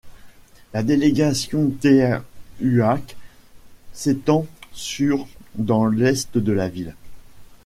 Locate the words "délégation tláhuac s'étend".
0.81-4.47